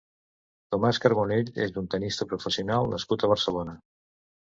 [0.75, 3.81] Tomás Carbonell és un tennista professional nascut a Barcelona.